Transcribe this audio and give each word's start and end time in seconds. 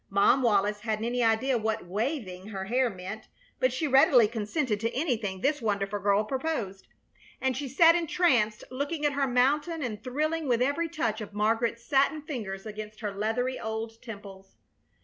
Mom 0.09 0.41
Wallis 0.41 0.79
hadn't 0.79 1.05
any 1.05 1.21
idea 1.23 1.59
what 1.59 1.85
"waving" 1.85 2.47
her 2.47 2.65
hair 2.65 2.89
meant, 2.89 3.27
but 3.59 3.71
she 3.71 3.87
readily 3.87 4.27
consented 4.27 4.79
to 4.79 4.89
anything 4.95 5.41
this 5.41 5.61
wonderful 5.61 5.99
girl 5.99 6.23
proposed, 6.23 6.87
and 7.39 7.55
she 7.55 7.67
sat 7.67 7.93
entranced, 7.93 8.63
looking 8.71 9.05
at 9.05 9.13
her 9.13 9.27
mountain 9.27 9.83
and 9.83 10.03
thrilling 10.03 10.47
with 10.47 10.59
every 10.59 10.89
touch 10.89 11.21
of 11.21 11.35
Margaret's 11.35 11.85
satin 11.85 12.23
fingers 12.23 12.65
against 12.65 13.01
her 13.01 13.13
leathery 13.13 13.59
old 13.59 14.01
temples. 14.01 14.55